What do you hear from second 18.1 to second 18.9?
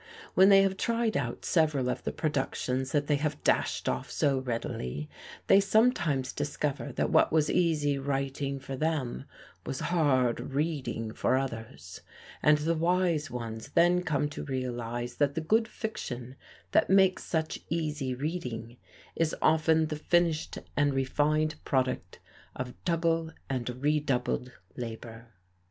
reading